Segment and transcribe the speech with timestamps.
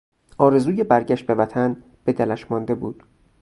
[0.37, 3.03] آرزوی برگشت به وطن به دلش مانده بود.